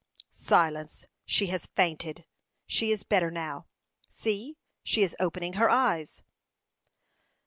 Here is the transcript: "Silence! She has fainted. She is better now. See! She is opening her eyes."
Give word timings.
"Silence! 0.33 1.05
She 1.27 1.45
has 1.53 1.67
fainted. 1.75 2.25
She 2.65 2.89
is 2.91 3.03
better 3.03 3.29
now. 3.29 3.67
See! 4.09 4.57
She 4.83 5.03
is 5.03 5.15
opening 5.19 5.53
her 5.53 5.69
eyes." 5.69 6.23